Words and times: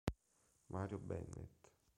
Mario 0.67 0.97
Bennett 0.97 1.61